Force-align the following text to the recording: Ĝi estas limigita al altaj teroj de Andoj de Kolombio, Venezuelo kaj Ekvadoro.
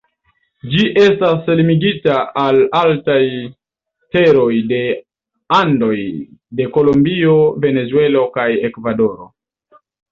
Ĝi 0.69 0.85
estas 1.01 1.49
limigita 1.59 2.15
al 2.45 2.57
altaj 2.79 3.19
teroj 4.17 4.49
de 4.73 4.81
Andoj 5.61 5.95
de 6.61 6.69
Kolombio, 6.79 7.39
Venezuelo 7.69 8.29
kaj 8.41 8.51
Ekvadoro. 8.73 9.35